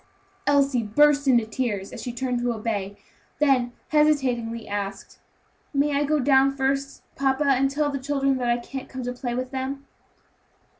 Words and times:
Elsie 0.47 0.81
burst 0.81 1.27
into 1.27 1.45
tears, 1.45 1.93
as 1.93 2.01
she 2.01 2.11
turned 2.11 2.39
to 2.39 2.51
obey, 2.53 2.97
then, 3.37 3.71
hesitatingly, 3.89 4.67
asked, 4.67 5.19
"May 5.75 5.95
I 5.95 6.05
go 6.05 6.17
down 6.17 6.57
first, 6.57 7.03
papa, 7.15 7.45
and 7.45 7.69
tell 7.69 7.91
the 7.91 7.99
children 7.99 8.37
that 8.37 8.49
I 8.49 8.57
can't 8.57 8.89
come 8.89 9.03
to 9.03 9.13
play 9.13 9.35
with 9.35 9.51
them?" 9.51 9.85